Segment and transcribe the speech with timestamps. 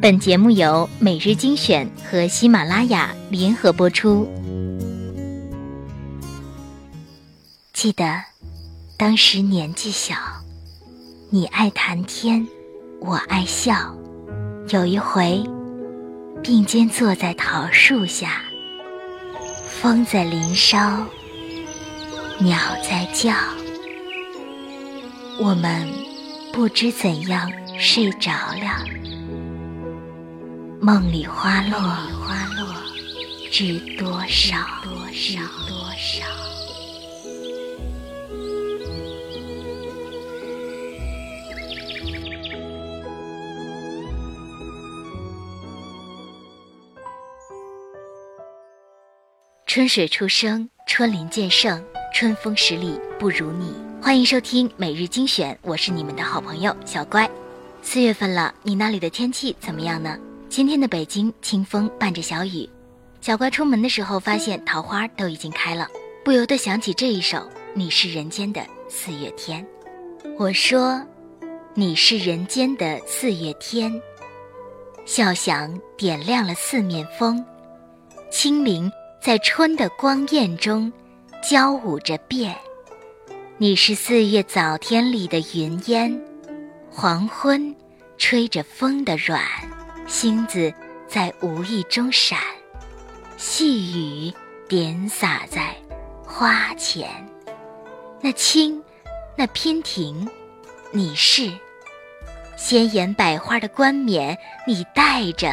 [0.00, 4.28] 本节目由每日精选和喜马拉雅联合播出。
[7.72, 8.22] 记得
[8.96, 10.14] 当时年纪小，
[11.30, 12.46] 你爱谈天，
[13.00, 13.92] 我爱笑。
[14.68, 15.42] 有一回，
[16.44, 18.40] 并肩坐在桃树下，
[19.80, 21.04] 风在林梢，
[22.38, 22.56] 鸟
[22.88, 23.34] 在叫，
[25.40, 25.88] 我们
[26.52, 29.17] 不知怎样睡着了。
[30.80, 32.72] 梦里花落，花落
[33.50, 34.56] 知多少？
[34.84, 35.40] 多少？
[35.66, 36.24] 多少？
[49.66, 51.84] 春水初生，春林渐盛，
[52.14, 53.74] 春风十里不如你。
[54.00, 57.28] 欢迎收听每日精选，我是你们的好朋友小乖。
[57.82, 60.16] 四月份了，你那里的天气怎么样呢？
[60.48, 62.68] 今天的北京清风伴着小雨，
[63.20, 65.86] 小乖出门的时候发现桃花都已经开了，
[66.24, 67.36] 不由得想起这一首
[67.74, 69.64] 《你是人间的四月天》。
[70.38, 71.00] 我说，
[71.74, 74.00] 你是人间的四月天，
[75.04, 77.44] 笑响点亮了四面风，
[78.30, 78.90] 清灵
[79.22, 80.90] 在春的光艳中
[81.42, 82.56] 交舞着变。
[83.58, 86.20] 你是四月早天里的云烟，
[86.90, 87.74] 黄昏
[88.16, 89.42] 吹着风的软。
[90.08, 90.72] 星子
[91.06, 92.40] 在无意中闪，
[93.36, 93.92] 细
[94.26, 94.32] 雨
[94.66, 95.76] 点洒在
[96.24, 97.06] 花前。
[98.22, 98.82] 那青，
[99.36, 100.26] 那娉婷，
[100.92, 101.52] 你是
[102.56, 104.36] 鲜艳百花的冠冕，
[104.66, 105.52] 你戴着；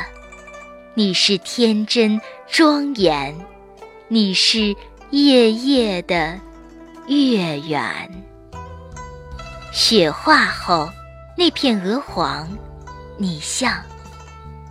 [0.94, 3.36] 你是天真庄严，
[4.08, 4.74] 你是
[5.10, 6.40] 夜夜的
[7.08, 8.24] 月圆。
[9.74, 10.90] 雪化后，
[11.38, 12.50] 那片鹅黄，
[13.18, 13.84] 你像。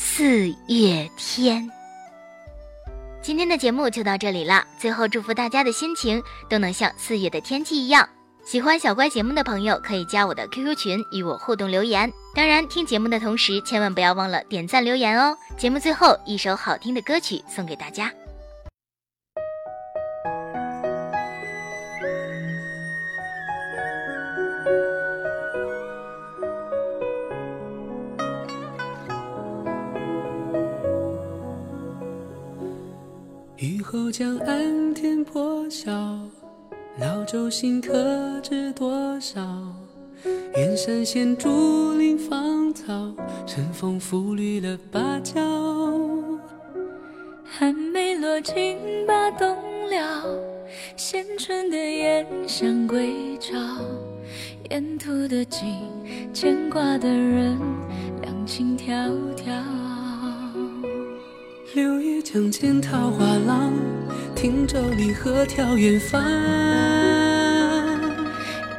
[0.00, 1.68] 四月天，
[3.20, 4.64] 今天的节目就到这里了。
[4.78, 8.08] 最后，祝福大家的心情都能像四月的天气一样。
[8.44, 12.12] 喜欢小乖节目的朋友，可以加我的 QQ 群与我互动留言。
[12.32, 15.36] 当然，听节目的同时，千万不要忘了点赞留言哦。
[15.56, 18.08] 节目最后一首好听的歌曲送给大家。
[33.90, 35.90] 后江岸天破晓，
[37.00, 39.40] 老舟新客知多少？
[40.54, 42.92] 远山现竹林芳草，
[43.46, 45.40] 晨风拂绿了芭蕉。
[47.46, 48.76] 寒梅落尽
[49.06, 49.56] 把冬
[49.88, 50.38] 了，
[50.94, 53.56] 衔春的燕向归巢。
[54.68, 55.66] 沿途的景，
[56.34, 57.58] 牵挂的人，
[58.20, 59.87] 两情迢迢。
[61.78, 63.72] 六月江间桃花浪，
[64.34, 66.20] 汀洲离合眺远方。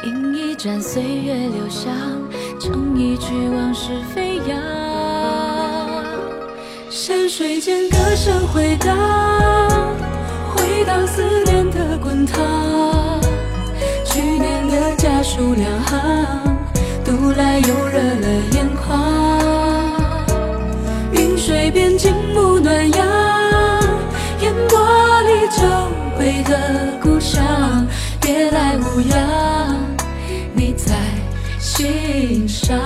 [0.04, 1.94] 饮一盏岁月留香，
[2.60, 4.60] 唱一曲往事飞扬。
[6.90, 8.98] 山水间歌声回荡，
[10.54, 12.38] 回荡思念的滚烫。
[14.04, 16.58] 去年的家书两行，
[17.06, 18.59] 读来又热了眼
[26.30, 27.88] 美的故乡
[28.22, 29.76] 别来无恙。
[30.54, 30.94] 你在
[31.60, 32.78] 心上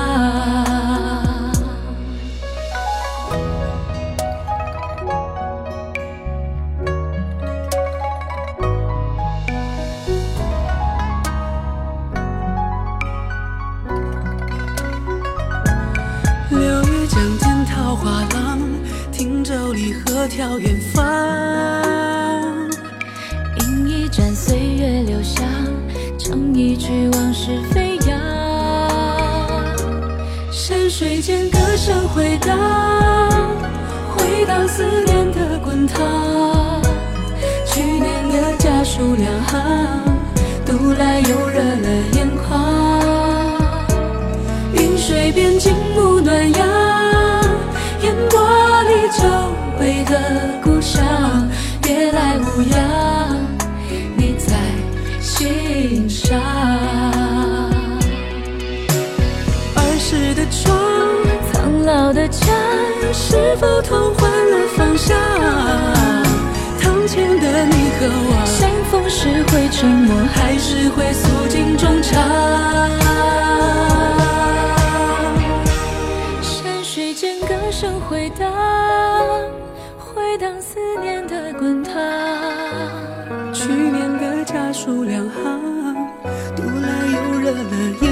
[16.50, 18.60] 流雨江尽桃花浪
[19.12, 21.03] 汀州离合眺远方
[31.86, 32.58] 声回荡，
[34.16, 36.82] 回荡思念的滚烫。
[37.66, 40.02] 去年的家书两行，
[40.66, 42.48] 读来又热了眼眶。
[44.72, 46.66] 云水边静沐暖阳，
[48.04, 48.40] 烟波
[48.84, 49.28] 里久
[49.78, 50.06] 违。
[50.06, 50.16] 的
[50.64, 51.04] 故乡，
[51.82, 52.80] 别来无恙，
[62.24, 62.46] 的家，
[63.12, 65.18] 是否同换了方向？
[66.80, 72.14] 堂前的你和我，相逢时会沉默，还是会诉尽衷肠？
[76.42, 78.50] 山水间歌声回荡，
[79.98, 81.94] 回荡思念的滚烫。
[83.54, 85.60] 去年的家书两行，
[86.56, 88.03] 读来又热了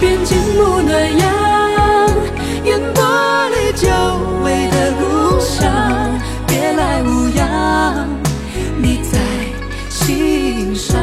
[0.00, 1.28] 边静沐暖阳，
[2.64, 3.04] 烟波
[3.50, 3.86] 里久
[4.42, 5.70] 违的故乡，
[6.46, 8.08] 别来无恙，
[8.78, 9.18] 你在
[9.90, 10.96] 心上。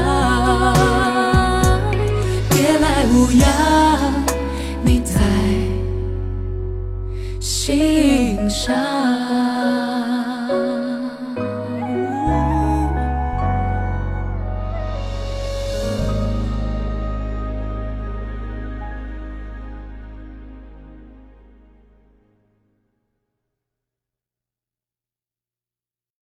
[2.50, 3.46] 别来无恙。
[4.84, 5.22] 你在
[7.40, 9.17] 心上。